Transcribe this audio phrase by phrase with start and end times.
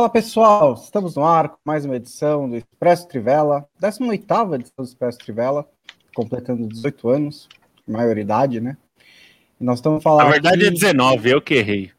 [0.00, 4.84] Fala pessoal, estamos no ar com mais uma edição do Expresso Trivela, 18 edição do
[4.84, 5.68] Expresso Trivela,
[6.14, 7.46] completando 18 anos,
[7.86, 8.78] maioridade, né?
[9.60, 10.24] E nós estamos falando.
[10.24, 10.68] Na verdade aqui...
[10.68, 11.90] é 19, eu que errei.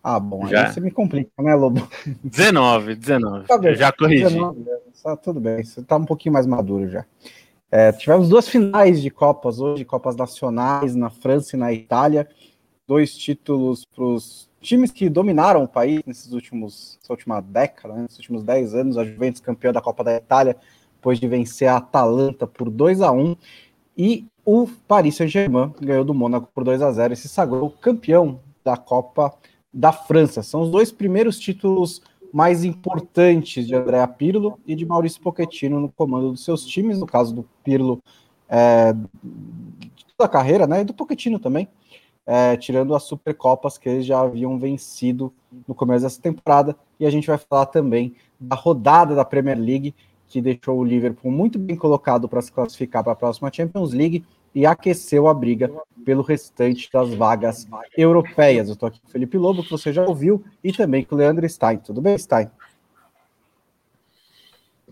[0.00, 0.68] Ah, bom, já.
[0.68, 1.88] aí você me complica, né, Lobo?
[2.22, 3.48] 19, 19.
[3.48, 4.22] Tá bem, já corrigi.
[4.22, 4.64] 19,
[5.02, 7.04] tá, tudo bem, você tá um pouquinho mais maduro já.
[7.68, 12.28] É, tivemos duas finais de Copas hoje, Copas Nacionais na França e na Itália.
[12.86, 18.02] Dois títulos para os times que dominaram o país nesses últimos, essa última década, né,
[18.02, 20.56] nesses últimos 10 anos, a Juventus campeã da Copa da Itália,
[20.96, 23.36] depois de vencer a Atalanta por 2 a 1
[23.96, 28.40] e o Paris Saint-Germain ganhou do Mônaco por 2 a 0 e se sagrou campeão
[28.64, 29.34] da Copa
[29.72, 30.42] da França.
[30.42, 35.88] São os dois primeiros títulos mais importantes de Andrea Pirlo e de Maurício Pochettino no
[35.90, 38.02] comando dos seus times, no caso do Pirlo
[38.48, 41.68] é, de toda a carreira, né, e do Pochettino também,
[42.30, 45.32] é, tirando as Supercopas que eles já haviam vencido
[45.66, 46.76] no começo dessa temporada.
[47.00, 49.94] E a gente vai falar também da rodada da Premier League,
[50.26, 54.26] que deixou o Liverpool muito bem colocado para se classificar para a próxima Champions League
[54.54, 55.72] e aqueceu a briga
[56.04, 58.68] pelo restante das vagas europeias.
[58.68, 61.18] Eu estou aqui com o Felipe Lobo, que você já ouviu, e também com o
[61.18, 61.78] Leandro Stein.
[61.78, 62.50] Tudo bem, Stein?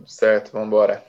[0.07, 1.05] Certo, vamos embora.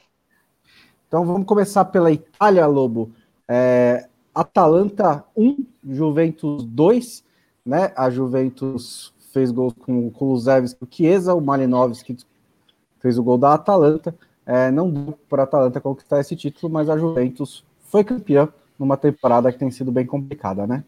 [1.07, 3.13] Então vamos começar pela Itália, Lobo.
[3.47, 7.23] É, Atalanta 1, Juventus 2,
[7.65, 7.91] né?
[7.95, 12.17] A Juventus fez gol com o Kulusevski, o Chiesa, o Malinovski
[12.99, 14.15] fez o gol da Atalanta.
[14.45, 18.47] É, não deu para a Atalanta conquistar esse título, mas a Juventus foi campeã
[18.79, 20.83] numa temporada que tem sido bem complicada, né?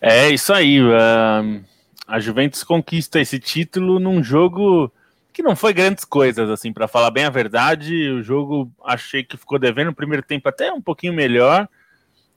[0.00, 0.80] É isso aí.
[0.80, 1.64] Uh,
[2.06, 4.92] a Juventus conquista esse título num jogo
[5.32, 8.10] que não foi grandes coisas, assim, para falar bem a verdade.
[8.10, 11.68] O jogo achei que ficou devendo o primeiro tempo até um pouquinho melhor.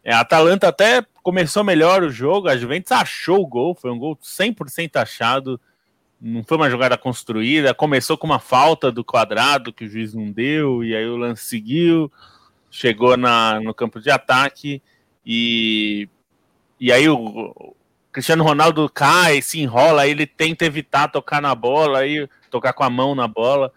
[0.03, 3.99] É, a Atalanta até começou melhor o jogo, a Juventus achou o gol, foi um
[3.99, 5.59] gol 100% achado,
[6.21, 10.31] não foi uma jogada construída, começou com uma falta do quadrado que o juiz não
[10.31, 12.09] deu, e aí o lance seguiu,
[12.71, 14.81] chegou na, no campo de ataque,
[15.25, 16.07] e,
[16.79, 17.75] e aí o,
[18.09, 22.89] Cristiano Ronaldo cai, se enrola, ele tenta evitar tocar na bola, aí, tocar com a
[22.89, 23.69] mão na bola,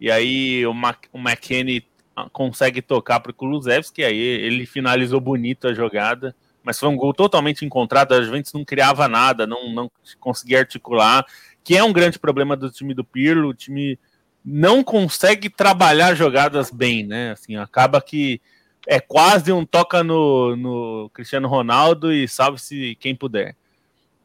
[0.00, 1.86] e aí o, Mac, o McKennie
[2.32, 6.34] consegue tocar para o Kulusevski, aí ele finalizou bonito a jogada,
[6.66, 9.88] mas foi um gol totalmente encontrado, a Juventus não criava nada, não, não
[10.18, 11.24] conseguia articular,
[11.62, 13.96] que é um grande problema do time do Pirlo, o time
[14.44, 17.30] não consegue trabalhar jogadas bem, né?
[17.30, 18.40] Assim, acaba que
[18.84, 23.54] é quase um toca no, no Cristiano Ronaldo e salve-se quem puder.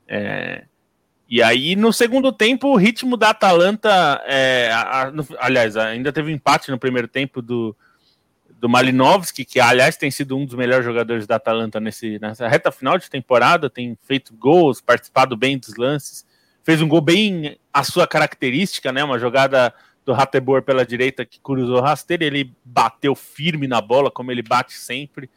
[0.07, 0.63] É,
[1.29, 4.19] e aí, no segundo tempo, o ritmo da Atalanta.
[4.25, 5.11] É, a, a,
[5.45, 7.75] aliás, ainda teve um empate no primeiro tempo do,
[8.61, 12.71] do Malinovski, que, aliás, tem sido um dos melhores jogadores da Atalanta nesse, nessa reta
[12.71, 16.23] final de temporada, tem feito gols, participado bem dos lances.
[16.63, 19.03] Fez um gol bem a sua característica, né?
[19.03, 19.73] Uma jogada
[20.05, 22.23] do Ratebor pela direita que cruzou rasteiro.
[22.23, 25.27] Ele bateu firme na bola, como ele bate sempre,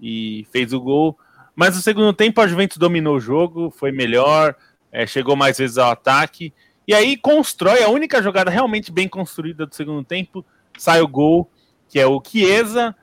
[0.00, 1.16] e fez o gol.
[1.54, 4.56] Mas no segundo tempo, a Juventus dominou o jogo, foi melhor
[4.90, 6.54] é, chegou mais vezes ao ataque,
[6.88, 10.44] e aí constrói a única jogada realmente bem construída do segundo tempo,
[10.78, 11.50] sai o gol,
[11.88, 12.94] que é o Chiesa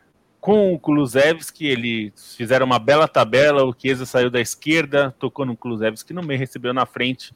[0.43, 5.55] com o Kulusevski, eles fizeram uma bela tabela, o Chiesa saiu da esquerda, tocou no
[5.55, 7.33] Kulusevski no meio, recebeu na frente,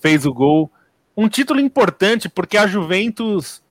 [0.00, 0.72] fez o gol.
[1.14, 3.62] Um título importante, porque a Juventus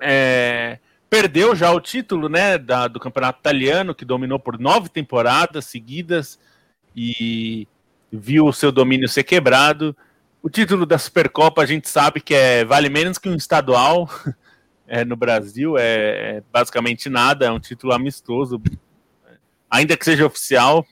[0.00, 5.66] é, perdeu já o título né, da, do campeonato italiano, que dominou por nove temporadas
[5.66, 6.40] seguidas,
[6.96, 7.68] e
[8.10, 9.96] viu o seu domínio ser quebrado.
[10.42, 14.10] O título da Supercopa a gente sabe que é vale menos que um estadual
[14.88, 18.60] é, no Brasil, é, é, basicamente nada, é um título amistoso,
[19.70, 20.84] ainda que seja oficial.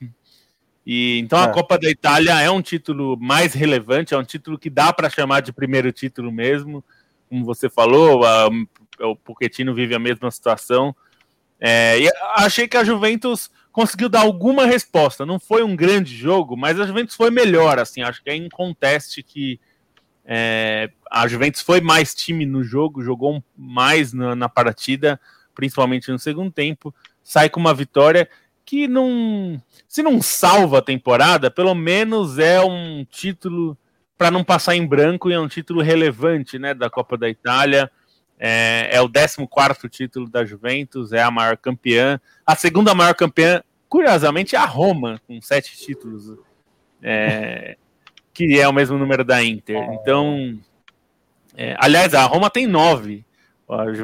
[0.87, 1.53] E então a é.
[1.53, 5.41] Copa da Itália é um título mais relevante, é um título que dá para chamar
[5.41, 6.85] de primeiro título mesmo,
[7.29, 8.49] como você falou, a,
[9.01, 10.95] o Pochettino vive a mesma situação.
[11.59, 15.27] É, e achei que a Juventus conseguiu dar alguma resposta.
[15.27, 17.79] Não foi um grande jogo, mas a Juventus foi melhor.
[17.79, 19.59] Assim, acho que é inconteste que
[20.27, 25.21] é, a Juventus foi mais time no jogo, jogou mais na, na, partida,
[25.55, 26.93] principalmente no segundo tempo.
[27.23, 28.29] Sai com uma vitória
[28.65, 33.79] que não, se não salva a temporada, pelo menos é um título
[34.19, 37.91] para não passar em branco e é um título relevante, né, da Copa da Itália.
[38.39, 42.21] É, é o 14 título da Juventus, é a maior campeã.
[42.45, 46.37] A segunda maior campeã, curiosamente, é a Roma, com sete títulos,
[47.01, 47.77] é,
[48.37, 49.83] que é o mesmo número da Inter.
[49.95, 50.59] Então,
[51.57, 53.25] é, aliás, a Roma tem nove,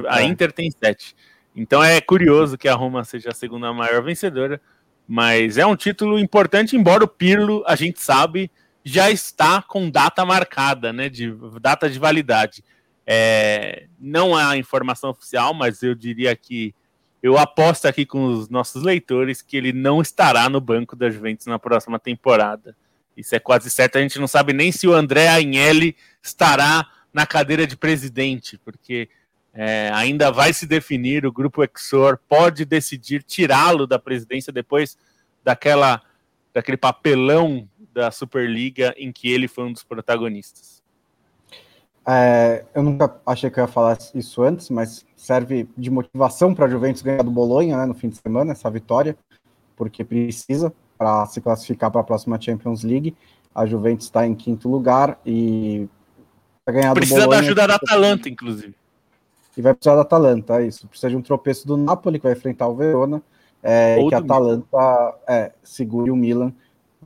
[0.08, 0.24] a é.
[0.24, 1.14] Inter tem sete.
[1.54, 4.58] Então é curioso que a Roma seja a segunda maior vencedora,
[5.06, 8.50] mas é um título importante, embora o Pirlo, a gente sabe,
[8.82, 11.30] já está com data marcada, né, de
[11.60, 12.64] data de validade.
[13.06, 16.74] É, não há informação oficial, mas eu diria que
[17.22, 21.44] eu aposto aqui com os nossos leitores que ele não estará no banco da Juventus
[21.44, 22.74] na próxima temporada.
[23.16, 23.96] Isso é quase certo.
[23.96, 29.08] A gente não sabe nem se o André Agnelli estará na cadeira de presidente, porque
[29.52, 31.26] é, ainda vai se definir.
[31.26, 34.96] O grupo Exor pode decidir tirá-lo da presidência depois
[35.44, 36.00] daquela,
[36.52, 40.82] daquele papelão da Superliga em que ele foi um dos protagonistas.
[42.06, 46.66] É, eu nunca achei que eu ia falar isso antes, mas serve de motivação para
[46.66, 49.16] a Juventus ganhar do Bolonha né, no fim de semana, essa vitória,
[49.76, 53.16] porque precisa para se classificar para a próxima Champions League.
[53.52, 55.88] A Juventus está em quinto lugar e
[56.64, 58.72] vai ganhar Precisa da ajuda da Atalanta, inclusive.
[59.56, 60.86] E vai precisar da Atalanta, é isso.
[60.86, 63.20] Precisa de um tropeço do Napoli, que vai enfrentar o Verona,
[63.60, 66.52] é, e que a Atalanta é, segure o Milan.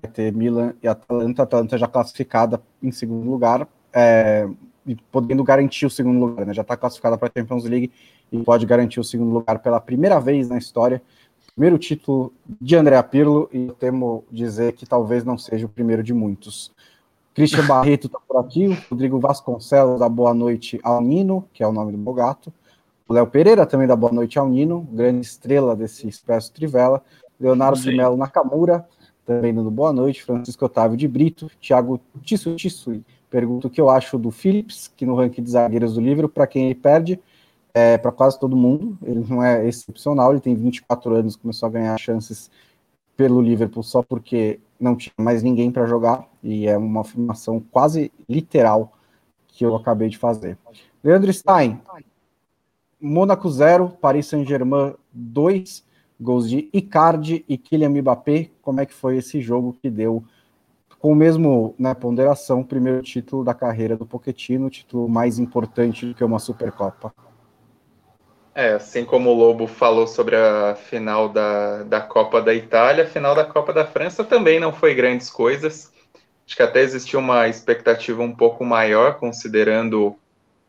[0.00, 1.42] Vai ter Milan e Atalanta.
[1.42, 4.46] A Atalanta já classificada em segundo lugar, é,
[4.86, 6.52] e podendo garantir o segundo lugar, né?
[6.52, 7.90] Já está classificada para a Champions League
[8.30, 11.02] e pode garantir o segundo lugar pela primeira vez na história
[11.56, 16.02] primeiro título de André Pirlo e eu temo dizer que talvez não seja o primeiro
[16.02, 16.70] de muitos.
[17.34, 21.66] Christian Barreto está por aqui, o Rodrigo Vasconcelos dá boa noite ao Nino, que é
[21.66, 22.52] o nome do meu gato.
[23.08, 27.02] O Léo Pereira também dá boa noite ao Nino, grande estrela desse Expresso Trivela.
[27.40, 28.86] Leonardo de Melo Nakamura,
[29.24, 30.22] também dando boa noite.
[30.24, 35.06] Francisco Otávio de Brito, Thiago Tissu Tissu, pergunta o que eu acho do Phillips, que
[35.06, 37.18] no ranking de zagueiros do livro, para quem ele perde
[37.76, 38.96] é, para quase todo mundo.
[39.02, 42.50] Ele não é excepcional, ele tem 24 anos, começou a ganhar chances
[43.14, 48.10] pelo Liverpool só porque não tinha mais ninguém para jogar, e é uma afirmação quase
[48.26, 48.94] literal
[49.46, 50.56] que eu acabei de fazer.
[51.04, 51.78] Leandro Stein,
[52.98, 55.84] Mônaco 0, Paris Saint-Germain 2,
[56.18, 58.50] gols de Icardi e Kylian Mbappé.
[58.62, 60.24] Como é que foi esse jogo que deu
[60.98, 66.14] com o mesmo né, ponderação, primeiro título da carreira do Pochettino, título mais importante do
[66.14, 67.14] que uma Supercopa?
[68.56, 73.06] É, assim como o Lobo falou sobre a final da, da Copa da Itália, a
[73.06, 75.92] final da Copa da França também não foi grandes coisas.
[76.46, 80.16] Acho que até existiu uma expectativa um pouco maior, considerando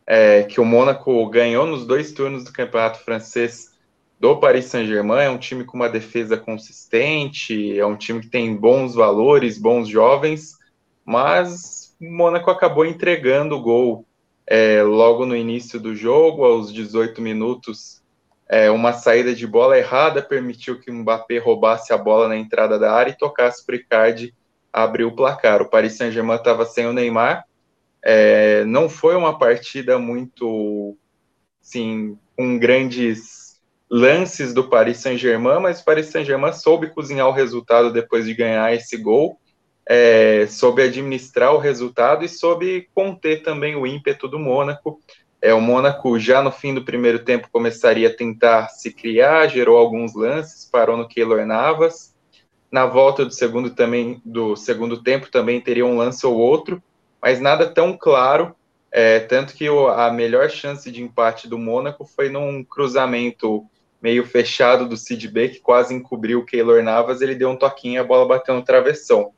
[0.05, 3.71] é, que o Mônaco ganhou nos dois turnos do Campeonato Francês
[4.19, 5.23] do Paris Saint-Germain.
[5.23, 9.87] É um time com uma defesa consistente, é um time que tem bons valores, bons
[9.87, 10.57] jovens,
[11.05, 14.06] mas o Mônaco acabou entregando o gol
[14.47, 18.01] é, logo no início do jogo, aos 18 minutos,
[18.47, 22.79] é, uma saída de bola errada permitiu que o Mbappé roubasse a bola na entrada
[22.79, 24.33] da área e tocasse para o Icardi
[24.71, 25.61] abrir o placar.
[25.61, 27.45] O Paris Saint-Germain estava sem o Neymar,
[28.01, 30.95] é, não foi uma partida muito,
[31.61, 33.59] sim, com grandes
[33.89, 38.73] lances do Paris Saint-Germain, mas o Paris Saint-Germain soube cozinhar o resultado depois de ganhar
[38.73, 39.37] esse gol
[39.89, 44.99] é, soube administrar o resultado e soube conter também o ímpeto do Mônaco.
[45.41, 49.77] É, o Mônaco, já no fim do primeiro tempo, começaria a tentar se criar, gerou
[49.77, 52.13] alguns lances, parou no Keylor Navas.
[52.69, 56.83] Na volta do segundo, também, do segundo tempo também teria um lance ou outro,
[57.21, 58.53] mas nada tão claro.
[58.91, 63.65] É, tanto que o, a melhor chance de empate do Mônaco foi num cruzamento
[64.01, 67.21] meio fechado do Sid que quase encobriu o Keylor Navas.
[67.21, 69.33] Ele deu um toquinho e a bola bateu no travessão.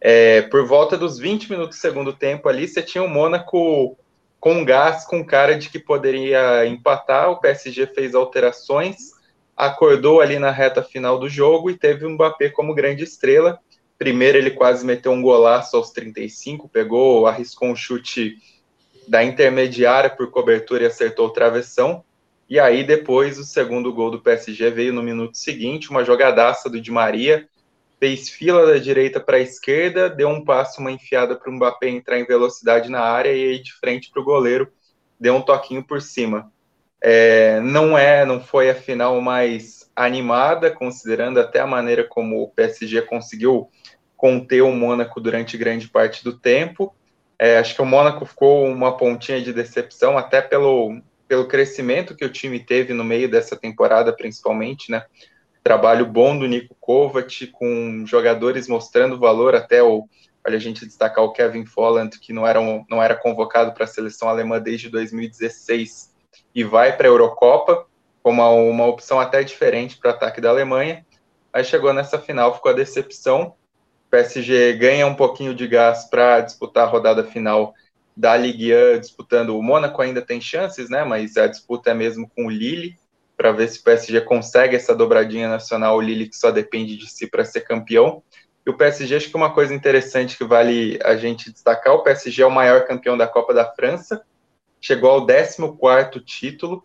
[0.00, 3.96] É, por volta dos 20 minutos do segundo tempo ali, você tinha o Mônaco
[4.40, 7.30] com gás, com cara de que poderia empatar.
[7.30, 9.12] O PSG fez alterações,
[9.56, 13.58] acordou ali na reta final do jogo e teve o Mbappé como grande estrela.
[13.98, 18.36] Primeiro ele quase meteu um golaço aos 35, pegou, arriscou um chute
[19.08, 22.04] da intermediária por cobertura e acertou o travessão.
[22.48, 26.80] E aí depois o segundo gol do PSG veio no minuto seguinte, uma jogadaça do
[26.80, 27.48] Di Maria,
[27.98, 31.88] fez fila da direita para a esquerda, deu um passo, uma enfiada para o Mbappé
[31.88, 34.72] entrar em velocidade na área e aí de frente para o goleiro
[35.18, 36.50] deu um toquinho por cima.
[37.00, 42.48] É, não é, não foi a final mais animada, considerando até a maneira como o
[42.48, 43.68] PSG conseguiu
[44.16, 46.94] conter o Mônaco durante grande parte do tempo.
[47.38, 52.24] É, acho que o Mônaco ficou uma pontinha de decepção, até pelo, pelo crescimento que
[52.24, 55.04] o time teve no meio dessa temporada, principalmente, né?
[55.68, 60.08] Trabalho bom do Nico Kovac, com jogadores mostrando valor, até o,
[60.46, 63.84] olha a gente destacar o Kevin Folland, que não era, um, não era convocado para
[63.84, 66.14] a seleção alemã desde 2016
[66.54, 67.84] e vai para a Eurocopa,
[68.22, 71.04] como uma, opção até diferente para o ataque da Alemanha,
[71.52, 73.54] Aí chegou nessa final, ficou a decepção,
[74.06, 77.74] o PSG ganha um pouquinho de gás para disputar a rodada final
[78.16, 81.04] da Ligue 1, disputando o Mônaco ainda tem chances, né?
[81.04, 82.96] Mas a disputa é mesmo com o Lille
[83.38, 87.08] para ver se o PSG consegue essa dobradinha nacional, o Lille que só depende de
[87.08, 88.20] si para ser campeão.
[88.66, 92.42] E o PSG, acho que uma coisa interessante que vale a gente destacar, o PSG
[92.42, 94.22] é o maior campeão da Copa da França,
[94.80, 96.84] chegou ao 14º título,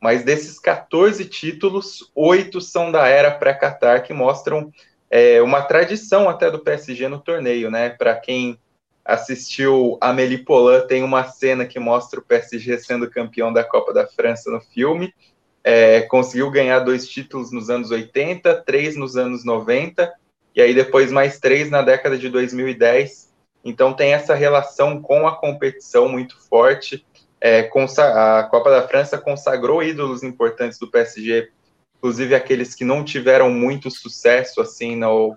[0.00, 4.72] mas desses 14 títulos, oito são da era pré-Qatar, que mostram
[5.08, 7.90] é, uma tradição até do PSG no torneio, né?
[7.90, 8.58] Para quem
[9.04, 14.06] assistiu Amélie Poulain, tem uma cena que mostra o PSG sendo campeão da Copa da
[14.06, 15.14] França no filme,
[15.64, 20.12] é, conseguiu ganhar dois títulos nos anos 80, três nos anos 90,
[20.54, 23.32] e aí depois mais três na década de 2010.
[23.64, 27.04] Então tem essa relação com a competição muito forte
[27.44, 31.50] é, a Copa da França consagrou ídolos importantes do PSG,
[31.98, 35.36] inclusive aqueles que não tiveram muito sucesso assim no,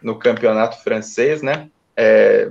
[0.00, 1.68] no campeonato francês, né?
[1.96, 2.48] É,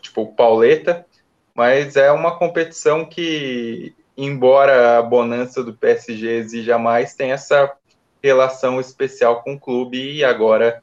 [0.00, 1.04] tipo o Pauleta,
[1.52, 7.72] mas é uma competição que, embora a bonança do PSG exija mais, tem essa
[8.20, 10.82] relação especial com o clube e agora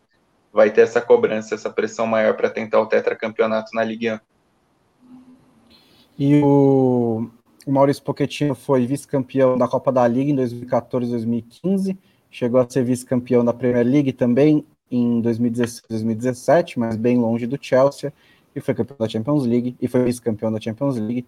[0.53, 4.19] vai ter essa cobrança, essa pressão maior para tentar o tetracampeonato na Ligue 1.
[6.17, 7.29] E o,
[7.65, 11.97] o Maurício Pochettino foi vice-campeão da Copa da Liga em 2014 2015,
[12.31, 17.57] chegou a ser vice-campeão da Premier League também em 2016 2017, mas bem longe do
[17.59, 18.13] Chelsea,
[18.55, 21.25] e foi campeão da Champions League, e foi vice-campeão da Champions League,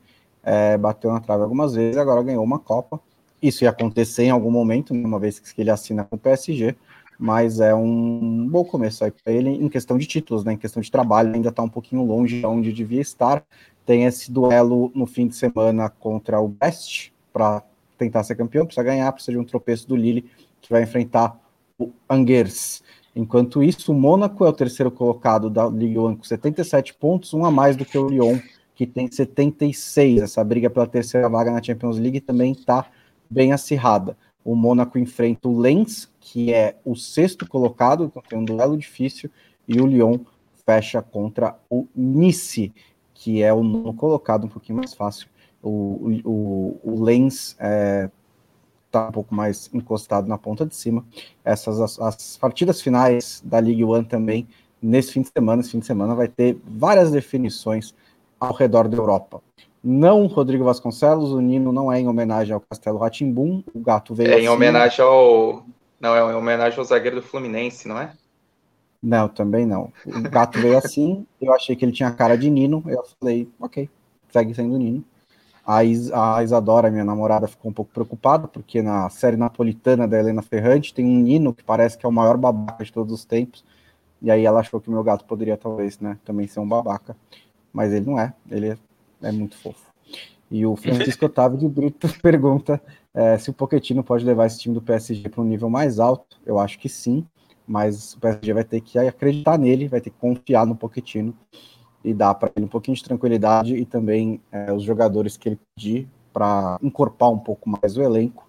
[0.48, 3.02] é, bateu na trave algumas vezes, agora ganhou uma Copa.
[3.42, 6.74] Isso ia acontecer em algum momento, né, uma vez que ele assina com o PSG,
[7.20, 10.82] mas é um bom começo aí para ele em questão de títulos, né, em questão
[10.82, 13.44] de trabalho, ainda está um pouquinho longe de onde devia estar,
[13.86, 17.62] tem esse duelo no fim de semana contra o Brest para
[17.98, 20.30] tentar ser campeão, precisa ganhar, precisa de um tropeço do Lille,
[20.62, 21.38] que vai enfrentar
[21.78, 22.82] o Angers.
[23.14, 27.44] Enquanto isso, o Mônaco é o terceiro colocado da Ligue 1 com 77 pontos, um
[27.44, 28.40] a mais do que o Lyon,
[28.78, 30.22] que tem 76.
[30.22, 32.86] Essa briga pela terceira vaga na Champions League também está
[33.30, 34.16] bem acirrada.
[34.46, 39.30] O Mônaco enfrenta o Lens, que é o sexto colocado, então tem um duelo difícil,
[39.68, 40.20] e o Lyon
[40.64, 42.72] fecha contra o Nice
[43.18, 45.28] que é o nono colocado, um pouquinho mais fácil.
[45.62, 48.12] O, o, o Lens está é,
[48.92, 51.04] tá um pouco mais encostado na ponta de cima.
[51.44, 54.48] Essas as, as, partidas finais da Ligue One também,
[54.80, 57.96] nesse fim de semana, esse fim de semana vai ter várias definições
[58.40, 59.42] ao redor da Europa.
[59.84, 64.32] Não Rodrigo Vasconcelos, o Nino não é em homenagem ao Castelo Ratimbum, o gato veio.
[64.32, 65.64] É em homenagem ao.
[66.00, 68.12] Não, é em homenagem ao zagueiro do Fluminense, não é?
[69.02, 69.92] Não, também não.
[70.06, 73.90] O gato veio assim, eu achei que ele tinha cara de Nino, eu falei, ok,
[74.30, 75.04] segue sendo Nino.
[75.66, 80.18] A, Is a Isadora, minha namorada, ficou um pouco preocupada, porque na série napolitana da
[80.18, 83.26] Helena Ferrante tem um Nino que parece que é o maior babaca de todos os
[83.26, 83.64] tempos.
[84.22, 87.16] E aí ela achou que o meu gato poderia, talvez, né, também ser um babaca.
[87.78, 88.78] Mas ele não é, ele
[89.22, 89.86] é, muito fofo.
[90.50, 92.82] E o Francisco Otávio de Brito pergunta
[93.14, 96.38] é, se o Pochettino pode levar esse time do PSG para um nível mais alto.
[96.46, 97.26] Eu acho que sim
[97.68, 101.38] mas o PSG vai ter que acreditar nele, vai ter que confiar no Pochettino
[102.04, 105.60] e dar para ele um pouquinho de tranquilidade e também é, os jogadores que ele
[105.76, 108.48] pedir para encorpar um pouco mais o elenco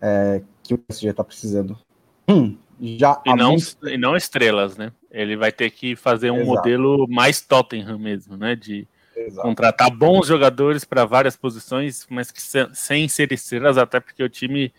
[0.00, 1.78] é, que o PSG está precisando.
[2.26, 3.88] Hum, já e não, muito...
[3.88, 4.92] e não estrelas, né?
[5.10, 6.50] Ele vai ter que fazer um Exato.
[6.50, 8.56] modelo mais Tottenham mesmo, né?
[8.56, 9.46] De Exato.
[9.46, 12.40] contratar bons jogadores para várias posições, mas que
[12.72, 14.72] sem ser estrelas, até porque o time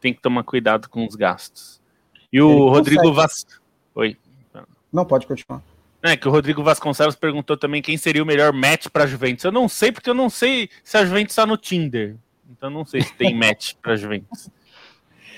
[0.00, 1.80] tem que tomar cuidado com os gastos.
[2.32, 3.46] E o Ele Rodrigo Vas...
[3.94, 4.16] Oi.
[4.92, 5.62] Não, pode continuar.
[6.02, 9.44] É, que o Rodrigo Vasconcelos perguntou também quem seria o melhor match para Juventus.
[9.44, 12.16] Eu não sei, porque eu não sei se a Juventus está no Tinder.
[12.50, 14.50] Então não sei se tem match para Juventus.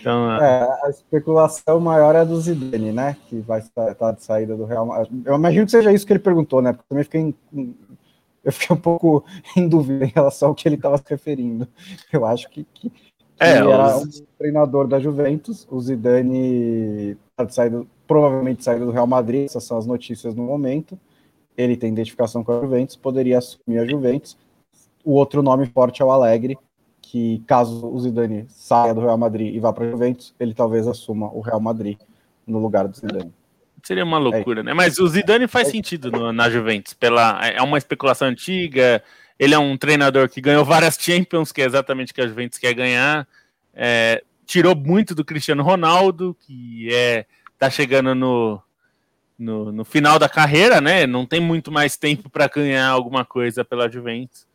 [0.04, 3.16] Então, é, a especulação maior é do Zidane, né?
[3.26, 5.22] Que vai estar tá de saída do Real Madrid.
[5.24, 6.74] Eu imagino que seja isso que ele perguntou, né?
[6.74, 7.74] Porque também fiquei em,
[8.44, 9.24] eu fiquei um pouco
[9.56, 11.66] em dúvida em relação ao que ele estava se referindo.
[12.12, 12.92] Eu acho que, que
[13.40, 14.06] é, ele era um
[14.36, 19.86] treinador da Juventus, o Zidane tá saído, provavelmente saído do Real Madrid, essas são as
[19.86, 21.00] notícias no momento.
[21.56, 24.36] Ele tem identificação com a Juventus, poderia assumir a Juventus.
[25.02, 26.58] O outro nome forte é o Alegre,
[27.14, 30.84] que caso o Zidane saia do Real Madrid e vá para a Juventus, ele talvez
[30.88, 31.96] assuma o Real Madrid
[32.44, 33.32] no lugar do Zidane.
[33.84, 34.64] Seria uma loucura, é.
[34.64, 34.74] né?
[34.74, 35.70] Mas o Zidane faz é.
[35.70, 39.00] sentido no, na Juventus, pela é uma especulação antiga,
[39.38, 42.58] ele é um treinador que ganhou várias Champions, que é exatamente o que a Juventus
[42.58, 43.28] quer ganhar.
[43.72, 48.60] É, tirou muito do Cristiano Ronaldo, que é tá chegando no,
[49.38, 51.06] no, no final da carreira, né?
[51.06, 54.48] Não tem muito mais tempo para ganhar alguma coisa pela Juventus.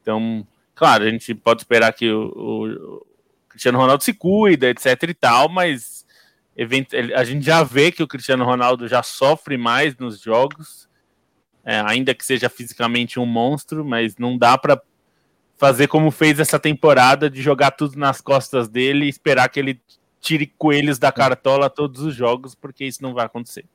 [0.00, 0.46] Então,
[0.78, 3.06] claro, a gente pode esperar que o, o
[3.48, 6.06] Cristiano Ronaldo se cuida, etc e tal, mas
[7.16, 10.88] a gente já vê que o Cristiano Ronaldo já sofre mais nos jogos
[11.68, 14.80] é, ainda que seja fisicamente um monstro, mas não dá para
[15.58, 19.78] fazer como fez essa temporada de jogar tudo nas costas dele e esperar que ele
[20.18, 23.66] tire coelhos da cartola todos os jogos, porque isso não vai acontecer.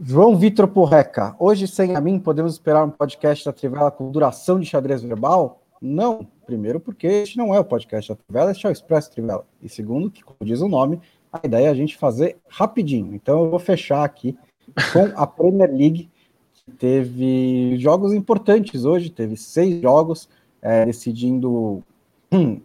[0.00, 4.58] João Vitor Porreca, hoje sem a mim podemos esperar um podcast da Trivela com duração
[4.58, 5.62] de xadrez verbal?
[5.80, 6.26] Não.
[6.44, 9.46] Primeiro, porque este não é o podcast da Trivela, este é o Expresso Trivela.
[9.62, 11.00] E segundo, que, como diz o nome,
[11.32, 13.14] a ideia é a gente fazer rapidinho.
[13.14, 14.36] Então eu vou fechar aqui
[14.92, 16.10] com a Premier League,
[16.52, 20.28] que teve jogos importantes hoje, teve seis jogos,
[20.60, 21.84] é, decidindo.
[22.32, 22.60] Hum,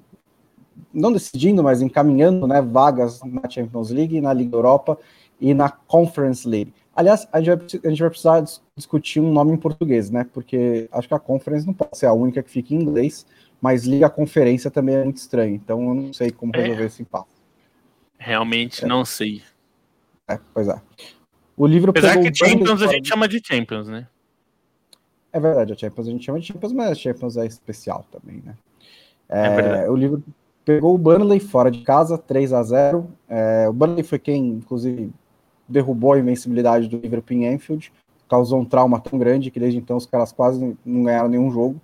[0.92, 4.98] não decidindo, mas encaminhando né, vagas na Champions League, na Liga Europa
[5.40, 6.74] e na Conference League.
[7.00, 8.44] Aliás, a gente, vai, a gente vai precisar
[8.75, 10.25] discutir um nome em português, né?
[10.34, 13.25] Porque acho que a Conference não pode ser a única que fica em inglês,
[13.62, 15.56] mas Liga Conferência também é muito estranho.
[15.56, 16.60] Então eu não sei como é.
[16.60, 16.86] resolver é.
[16.88, 17.39] esse impasse.
[18.18, 18.88] Realmente é.
[18.89, 19.41] não sei.
[20.27, 20.82] É, pois é.
[21.56, 24.06] O livro Apesar que Champions a gente chama de Champions, né?
[25.32, 28.44] É verdade, a Champions a gente chama de Champions, mas a Champions é especial também,
[28.46, 28.56] né?
[29.29, 29.89] É, é verdade.
[29.89, 30.22] O livro
[30.65, 35.13] pegou o Burnley fora de casa, 3 a 0 é, O Burnley foi quem, inclusive,
[35.70, 37.92] derrubou a invencibilidade do Liverpool em Anfield,
[38.28, 41.80] causou um trauma tão grande que desde então os caras quase não ganharam nenhum jogo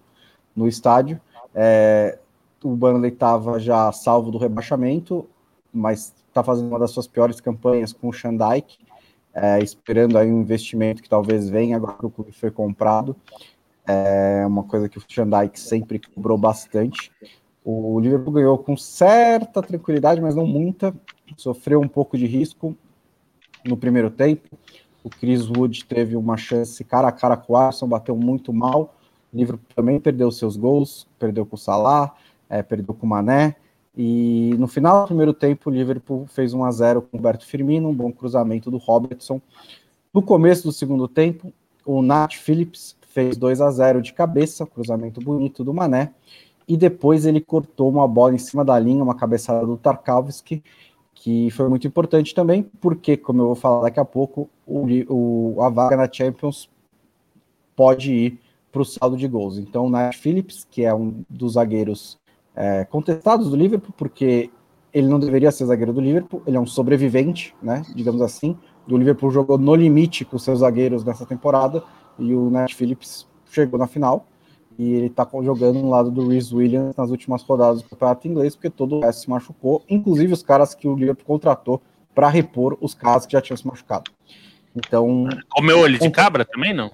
[0.56, 1.20] no estádio.
[1.54, 2.18] É,
[2.64, 5.28] o Burnley estava já salvo do rebaixamento,
[5.74, 8.78] mas está fazendo uma das suas piores campanhas com o Shandike,
[9.34, 13.16] é, esperando aí um investimento que talvez venha agora que o clube foi comprado.
[13.88, 17.12] É uma coisa que o Shandike sempre cobrou bastante.
[17.64, 20.94] O Liverpool ganhou com certa tranquilidade, mas não muita.
[21.38, 22.76] Sofreu um pouco de risco,
[23.66, 24.58] no primeiro tempo.
[25.04, 28.96] O Chris Wood teve uma chance cara a cara com o Arson, bateu muito mal.
[29.34, 32.16] O Liverpool também perdeu seus gols, perdeu com o Salah,
[32.50, 33.56] é, perdeu com o Mané.
[33.98, 37.46] E no final do primeiro tempo, o Liverpool fez 1 a 0 com o Roberto
[37.46, 39.42] Firmino, um bom cruzamento do Robertson.
[40.14, 41.54] No começo do segundo tempo,
[41.86, 46.12] o Nat Phillips fez 2 a 0 de cabeça, cruzamento bonito do Mané.
[46.68, 50.64] E depois ele cortou uma bola em cima da linha, uma cabeçada do Tarkowski,
[51.26, 55.60] que foi muito importante também, porque, como eu vou falar daqui a pouco, o, o
[55.60, 56.70] a vaga na Champions
[57.76, 58.40] pode ir
[58.72, 59.58] para o saldo de gols.
[59.58, 62.20] Então, o Nath Phillips, que é um dos zagueiros
[62.56, 64.52] é, contestados do Liverpool, porque
[64.94, 68.56] ele não deveria ser zagueiro do Liverpool, ele é um sobrevivente, né, digamos assim.
[68.88, 71.84] O Liverpool jogou no limite com seus zagueiros nessa temporada
[72.20, 74.28] e o Nath Phillips chegou na final
[74.78, 78.56] e ele tá jogando no lado do Rhys Williams nas últimas rodadas do campeonato inglês,
[78.56, 81.82] porque todo o resto se machucou, inclusive os caras que o Liverpool contratou
[82.14, 84.12] para repor os caras que já tinham se machucado.
[84.76, 85.28] Então.
[85.50, 86.92] Comeu olho de cabra também, não?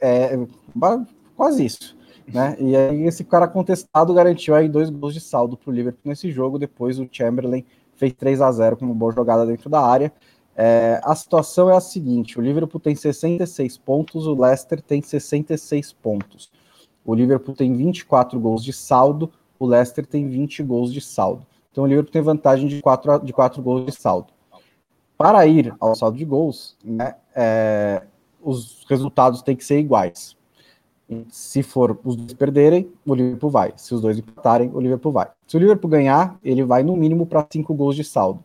[0.00, 0.38] É,
[1.36, 1.96] quase isso.
[2.26, 2.56] Né?
[2.58, 6.30] E aí esse cara contestado garantiu aí dois gols de saldo para o Liverpool nesse
[6.30, 6.58] jogo.
[6.58, 7.64] Depois o Chamberlain
[7.96, 10.12] fez 3 a 0 com uma boa jogada dentro da área.
[10.56, 15.92] É, a situação é a seguinte: o Liverpool tem 66 pontos, o Leicester tem 66
[15.94, 16.50] pontos.
[17.04, 21.46] O Liverpool tem 24 gols de saldo, o Leicester tem 20 gols de saldo.
[21.70, 24.28] Então o Liverpool tem vantagem de 4, de 4 gols de saldo.
[25.16, 28.02] Para ir ao saldo de gols, né, é,
[28.42, 30.36] os resultados têm que ser iguais.
[31.28, 33.74] Se for os dois perderem, o Liverpool vai.
[33.76, 35.30] Se os dois empatarem, o Liverpool vai.
[35.46, 38.42] Se o Liverpool ganhar, ele vai no mínimo para 5 gols de saldo.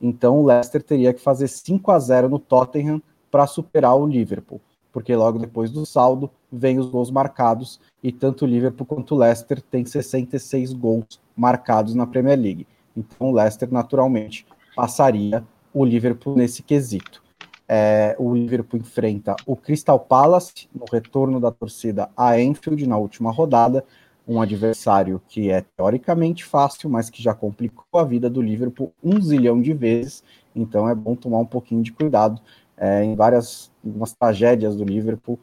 [0.00, 4.60] Então o Leicester teria que fazer 5 a 0 no Tottenham para superar o Liverpool
[4.96, 9.18] porque logo depois do saldo vem os gols marcados e tanto o Liverpool quanto o
[9.18, 12.66] Leicester têm 66 gols marcados na Premier League.
[12.96, 17.22] Então o Leicester naturalmente passaria o Liverpool nesse quesito.
[17.68, 23.32] É, o Liverpool enfrenta o Crystal Palace no retorno da torcida a Enfield na última
[23.32, 23.84] rodada,
[24.26, 29.20] um adversário que é teoricamente fácil, mas que já complicou a vida do Liverpool um
[29.20, 30.22] zilhão de vezes,
[30.54, 32.40] então é bom tomar um pouquinho de cuidado
[32.76, 35.38] é, em várias umas tragédias do Liverpool.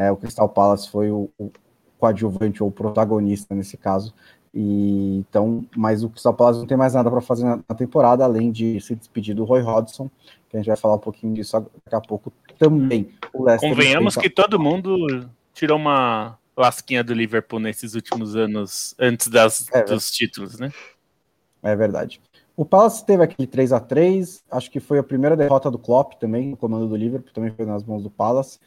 [0.00, 1.52] É, o Crystal Palace foi o, o
[1.98, 4.14] coadjuvante ou o protagonista nesse caso.
[4.52, 8.24] E então, mas o Crystal Palace não tem mais nada para fazer na, na, temporada,
[8.24, 10.10] além de se despedir do Roy Hodgson,
[10.48, 13.10] que a gente vai falar um pouquinho disso daqui a pouco também.
[13.60, 19.82] Convenhamos que todo mundo tirou uma lasquinha do Liverpool nesses últimos anos, antes das, é,
[19.84, 20.72] dos títulos, né?
[21.62, 22.22] É verdade.
[22.56, 26.14] O Palace teve aquele 3 a 3 acho que foi a primeira derrota do Klopp
[26.14, 28.58] também, no comando do Liverpool, também foi nas mãos do Palace,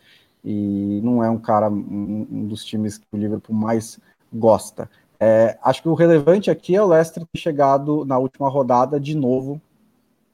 [0.44, 4.00] e não é um cara, um, um dos times que o Liverpool mais
[4.32, 4.90] gosta.
[5.20, 9.16] É, acho que o relevante aqui é o Leicester ter chegado na última rodada de
[9.16, 9.62] novo,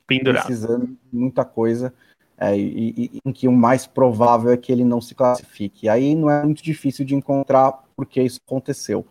[0.08, 0.45] Pendurado.
[0.45, 1.93] precisando muita coisa,
[2.38, 5.86] é, e, e, em que o mais provável é que ele não se classifique.
[5.86, 9.06] E aí não é muito difícil de encontrar porque isso aconteceu.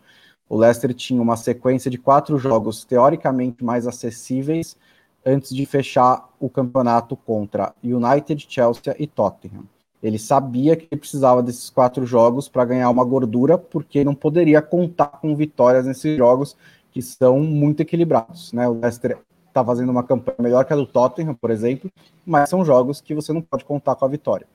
[0.48, 4.76] O Leicester tinha uma sequência de quatro jogos teoricamente mais acessíveis
[5.24, 9.64] antes de fechar o campeonato contra United, Chelsea e Tottenham.
[10.02, 15.06] Ele sabia que precisava desses quatro jogos para ganhar uma gordura, porque não poderia contar
[15.06, 16.56] com vitórias nesses jogos
[16.92, 18.52] que são muito equilibrados.
[18.52, 18.68] Né?
[18.68, 21.90] O Leicester está fazendo uma campanha melhor que a do Tottenham, por exemplo,
[22.24, 24.46] mas são jogos que você não pode contar com a vitória.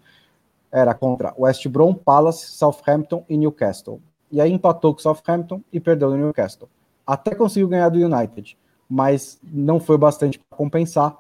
[0.72, 4.02] era contra West Brom, Palace, Southampton e Newcastle.
[4.32, 6.68] E aí empatou com Southampton e perdeu no Newcastle.
[7.06, 8.58] Até conseguiu ganhar do United,
[8.90, 11.16] mas não foi bastante para compensar.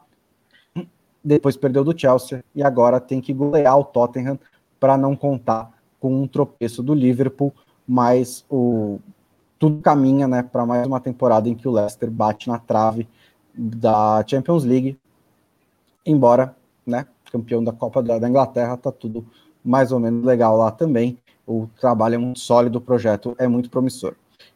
[1.23, 4.37] Depois perdeu do Chelsea e agora tem que golear o Tottenham
[4.79, 7.53] para não contar com um tropeço do Liverpool,
[7.87, 8.99] mas o
[9.57, 13.07] tudo caminha, né, para mais uma temporada em que o Leicester bate na trave
[13.53, 14.99] da Champions League.
[16.05, 16.53] Embora,
[16.85, 19.25] né, campeão da Copa da, Inglaterra, tá tudo
[19.63, 21.17] mais ou menos legal lá também.
[21.47, 24.15] O trabalho é muito sólido, o projeto é muito promissor.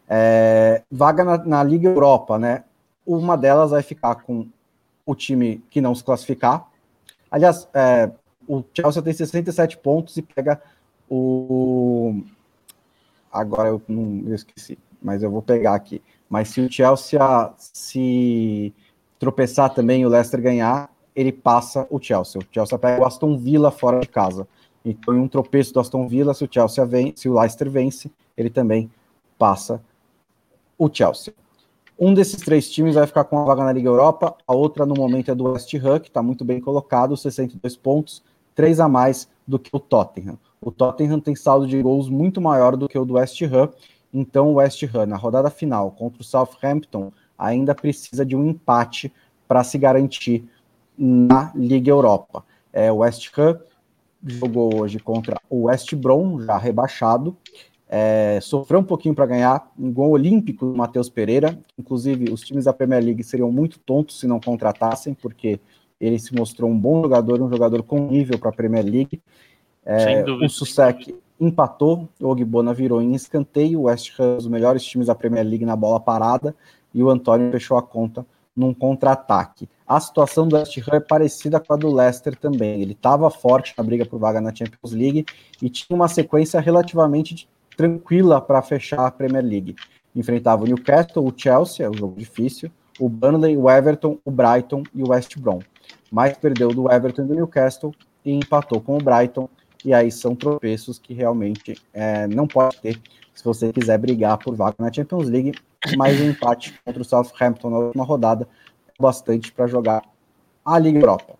[0.10, 2.66] É, vaga na, na, Liga Europa, né?
[3.06, 4.48] Uma delas vai ficar com
[5.08, 6.70] o time que não se classificar.
[7.32, 8.12] Aliás, é,
[8.48, 10.62] o Chelsea tem 67 pontos e pega
[11.10, 12.22] o.
[13.32, 16.02] Agora eu não eu esqueci mas eu vou pegar aqui.
[16.30, 17.20] Mas se o Chelsea
[17.58, 18.74] se
[19.20, 22.41] tropeçar também o Leicester ganhar, ele passa o Chelsea.
[22.41, 24.48] O Chelsea pega o Aston Villa fora de casa.
[24.84, 28.12] Então, em um tropeço do Aston Villa, se o Chelsea vence, se o Leicester vence,
[28.36, 28.91] ele também
[29.38, 29.82] passa
[30.78, 31.34] o Chelsea.
[32.00, 34.94] Um desses três times vai ficar com a vaga na Liga Europa, a outra no
[34.94, 39.28] momento é do West Ham, que está muito bem colocado, 62 pontos, três a mais
[39.48, 40.38] do que o Tottenham.
[40.62, 43.70] O Tottenham tem saldo de gols muito maior do que o do West Ham,
[44.14, 49.14] então, o West Ham, na rodada final contra o Southampton, ainda precisa de um empate
[49.48, 50.48] para se garantir
[50.98, 52.44] na Liga Europa.
[52.72, 53.60] É, o West Ham
[54.26, 57.38] jogou hoje contra o West Brom, já rebaixado,
[57.89, 61.58] é, sofreu um pouquinho para ganhar, um gol olímpico do Matheus Pereira.
[61.78, 65.60] Inclusive, os times da Premier League seriam muito tontos se não contratassem, porque
[66.00, 69.21] ele se mostrou um bom jogador, um jogador com nível para a Premier League.
[69.86, 75.08] É, o Susek empatou, o Ogbona virou em escanteio, o West Ham, os melhores times
[75.08, 76.54] da Premier League na bola parada,
[76.93, 79.69] e o Antônio fechou a conta num contra-ataque.
[79.88, 82.82] A situação do West Ham é parecida com a do Leicester também.
[82.82, 85.26] Ele estava forte na briga por vaga na Champions League
[85.62, 87.47] e tinha uma sequência relativamente
[87.78, 89.76] tranquila para fechar a Premier League.
[90.16, 94.84] Enfrentava o Newcastle, o Chelsea, é um jogo difícil, o Burnley, o Everton, o Brighton
[94.94, 95.60] e o West Brom.
[96.12, 97.94] Mas perdeu do Everton e do Newcastle
[98.26, 99.48] e empatou com o Brighton
[99.86, 103.00] e aí são tropeços que realmente é, não pode ter
[103.34, 105.54] se você quiser brigar por vaga na Champions League,
[105.96, 108.48] mas o um empate contra o Southampton na última rodada
[108.88, 110.02] é bastante para jogar
[110.66, 111.36] a Liga Europa.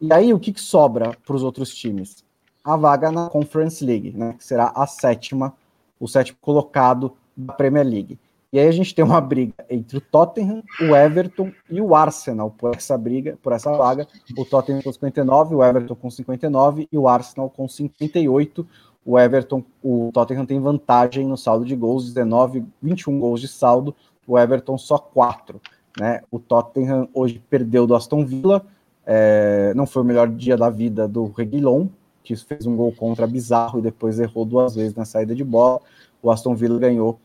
[0.00, 2.24] E aí o que, que sobra para os outros times?
[2.64, 5.54] A vaga na Conference League, né, que será a sétima,
[5.98, 8.18] o sétimo colocado da Premier League.
[8.50, 12.50] E aí a gente tem uma briga entre o Tottenham, o Everton e o Arsenal
[12.50, 14.06] por essa briga, por essa vaga.
[14.36, 18.66] O Tottenham com 59, o Everton com 59 e o Arsenal com 58.
[19.04, 23.94] O Everton, o Tottenham tem vantagem no saldo de gols, 19, 21 gols de saldo,
[24.26, 25.60] o Everton só 4.
[25.98, 26.22] Né?
[26.30, 28.64] O Tottenham hoje perdeu do Aston Villa,
[29.06, 31.86] é, não foi o melhor dia da vida do Reguilon,
[32.28, 35.80] que fez um gol contra bizarro e depois errou duas vezes na saída de bola.
[36.22, 37.18] O Aston Villa ganhou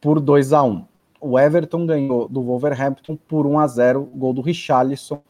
[0.00, 0.84] por 2 a 1
[1.20, 5.22] O Everton ganhou do Wolverhampton por 1 a 0 gol do Richarlison,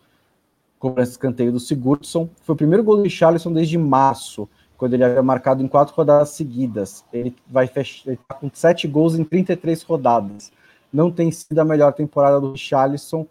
[0.78, 2.26] cobrança escanteio do Sigurdsson.
[2.42, 4.48] Foi o primeiro gol do Richarlison desde março,
[4.78, 7.04] quando ele havia marcado em quatro rodadas seguidas.
[7.12, 10.50] Ele vai fechar tá com sete gols em 33 rodadas.
[10.90, 13.26] Não tem sido a melhor temporada do Richarlison,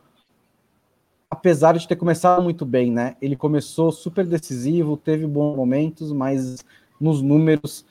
[1.32, 3.16] apesar de ter começado muito bem, né?
[3.22, 6.58] Ele começou super decisivo, teve bons momentos, mas
[7.00, 7.86] nos números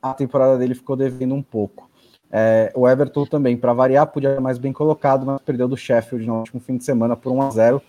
[0.00, 1.90] a temporada dele ficou devendo um pouco.
[2.30, 6.38] É, o Everton também, para variar, podia mais bem colocado, mas perdeu do Sheffield no
[6.38, 7.82] último fim de semana por 1 a 0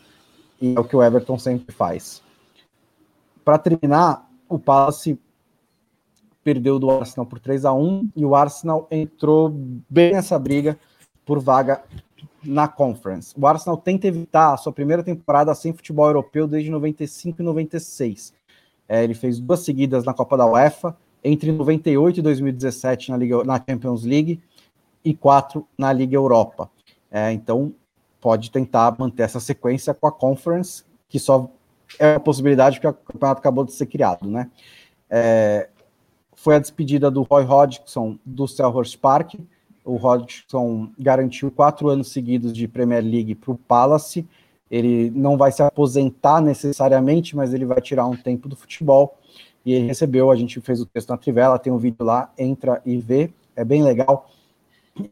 [0.60, 2.23] e é o que o Everton sempre faz.
[3.45, 5.19] Para terminar, o Palace
[6.43, 9.49] perdeu do Arsenal por 3 a 1 e o Arsenal entrou
[9.88, 10.80] bem nessa briga
[11.25, 11.84] por vaga
[12.43, 13.34] na Conference.
[13.38, 18.34] O Arsenal tenta evitar a sua primeira temporada sem futebol europeu desde 95 e 96.
[18.88, 23.43] É, ele fez duas seguidas na Copa da UEFA entre 98 e 2017 na, Liga,
[23.43, 24.41] na Champions League
[25.04, 26.69] e quatro na Liga Europa.
[27.12, 27.73] É, então,
[28.19, 31.49] pode tentar manter essa sequência com a Conference, que só
[31.97, 34.49] é uma possibilidade porque o campeonato acabou de ser criado, né?
[35.10, 35.69] É,
[36.36, 39.36] foi a despedida do Roy Hodgson do Selhurst Park.
[39.84, 44.26] O Hodgson garantiu quatro anos seguidos de Premier League para o Palace.
[44.70, 49.18] Ele não vai se aposentar necessariamente, mas ele vai tirar um tempo do futebol
[49.65, 52.82] e ele recebeu, a gente fez o texto na Trivela, tem um vídeo lá, entra
[52.86, 54.30] e vê, é bem legal.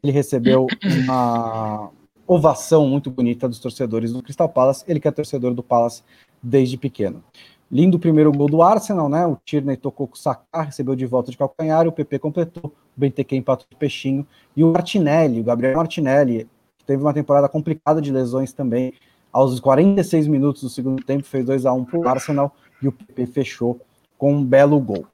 [0.01, 0.67] Ele recebeu
[1.03, 1.89] uma
[2.25, 6.03] ovação muito bonita dos torcedores do Crystal Palace, ele que é torcedor do Palace
[6.41, 7.23] desde pequeno.
[7.69, 9.25] Lindo primeiro gol do Arsenal, né?
[9.25, 12.99] O Tierney tocou com o Saka, recebeu de volta de calcanhar, o PP completou, o
[12.99, 14.25] BTQ empatou de peixinho,
[14.55, 18.93] e o Martinelli, o Gabriel Martinelli, que teve uma temporada complicada de lesões também,
[19.31, 22.91] aos 46 minutos do segundo tempo, fez 2 a 1 para o Arsenal, e o
[22.91, 23.79] PP fechou
[24.17, 25.05] com um belo gol.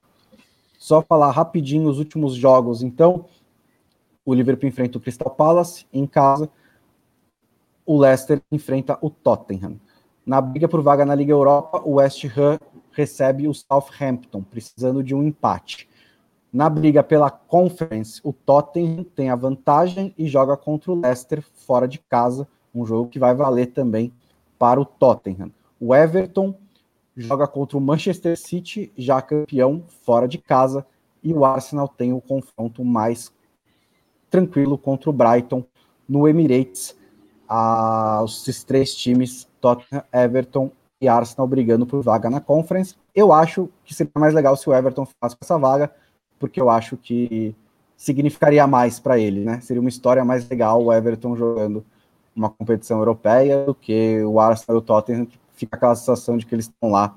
[0.78, 3.26] Só falar rapidinho os últimos jogos, então.
[4.26, 6.50] O Liverpool enfrenta o Crystal Palace em casa.
[7.86, 9.78] O Leicester enfrenta o Tottenham.
[10.26, 12.58] Na briga por vaga na Liga Europa, o West Ham
[12.92, 15.90] recebe o Southampton, precisando de um empate.
[16.52, 21.88] Na briga pela Conference, o Tottenham tem a vantagem e joga contra o Leicester fora
[21.88, 24.14] de casa, um jogo que vai valer também
[24.58, 25.52] para o Tottenham.
[25.80, 26.56] O Everton
[27.16, 30.86] joga contra o Manchester City, já campeão fora de casa,
[31.22, 33.32] e o Arsenal tem o confronto mais
[34.30, 35.66] tranquilo contra o Brighton
[36.08, 36.96] no Emirates.
[38.24, 42.96] Os três times, Tottenham, Everton e Arsenal, brigando por vaga na Conference.
[43.14, 45.94] Eu acho que seria mais legal se o Everton com essa vaga,
[46.40, 47.56] porque eu acho que
[47.96, 49.60] significaria mais para ele, né?
[49.62, 51.86] Seria uma história mais legal o Everton jogando
[52.36, 56.46] uma competição europeia do que o Arsenal e o Tottenham, que fica aquela sensação de
[56.46, 57.16] que eles estão lá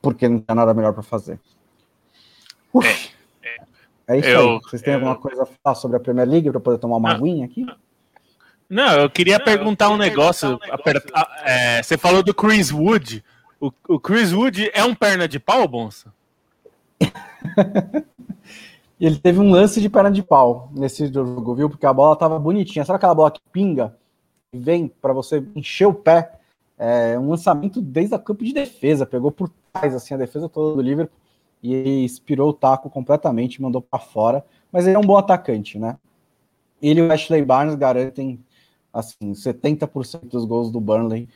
[0.00, 1.38] porque não tem nada melhor para fazer.
[3.42, 4.60] É, é, isso eu, aí.
[4.62, 7.12] Vocês têm eu, alguma coisa a falar sobre a Premier League para poder tomar uma
[7.12, 7.66] aguinha aqui?
[8.70, 10.50] Não, eu queria não, perguntar eu um negócio.
[10.50, 11.10] Um negócio.
[11.44, 13.24] É, você falou do Chris Wood.
[13.60, 16.14] O, o Chris Wood é um perna de pau, Bonsa?
[19.00, 21.68] ele teve um lance de perna de pau nesse jogo, viu?
[21.68, 22.84] Porque a bola tava bonitinha.
[22.84, 23.96] Sabe aquela bola que pinga
[24.52, 26.32] e vem para você encher o pé?
[26.78, 30.76] É um lançamento desde a campo de defesa, pegou por trás assim a defesa toda
[30.76, 31.14] do Liverpool
[31.62, 34.44] e inspirou o taco completamente, mandou para fora.
[34.70, 35.98] Mas ele é um bom atacante, né?
[36.80, 38.38] Ele e o Ashley Barnes garantem
[38.92, 41.28] assim 70% dos gols do Burnley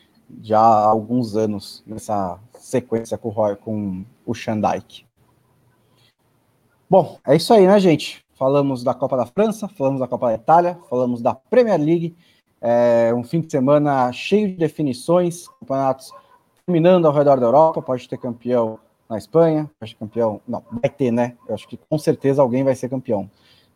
[0.42, 5.04] já há alguns anos nessa sequência com o, Roy, com o Shandike.
[6.88, 8.24] Bom, é isso aí, né, gente?
[8.34, 12.16] Falamos da Copa da França, falamos da Copa da Itália, falamos da Premier League.
[12.60, 16.12] É um fim de semana cheio de definições, campeonatos
[16.66, 17.82] terminando ao redor da Europa.
[17.82, 20.40] Pode ter campeão na Espanha, pode ter campeão.
[20.48, 21.36] Não, vai ter, né?
[21.46, 23.30] Eu acho que com certeza alguém vai ser campeão.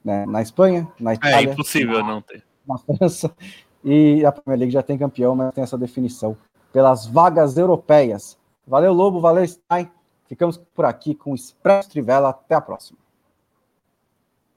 [0.04, 0.26] Né?
[0.26, 1.50] Na Espanha, na é Itália.
[1.50, 2.42] É impossível na, não ter.
[2.66, 3.34] Na França.
[3.84, 6.36] E a Premier League já tem campeão, mas tem essa definição
[6.72, 8.36] pelas vagas europeias.
[8.66, 9.90] Valeu, Lobo, valeu, Stein.
[10.26, 12.30] Ficamos por aqui com o Expresso Trivela.
[12.30, 12.98] Até a próxima.